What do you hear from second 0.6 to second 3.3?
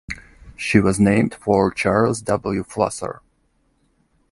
was named for Charles W. Flusser.